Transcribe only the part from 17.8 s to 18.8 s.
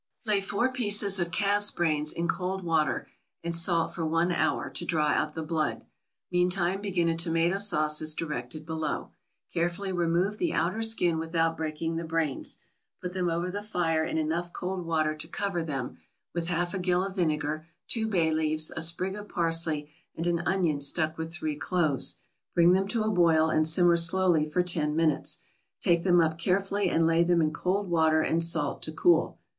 two bay leaves,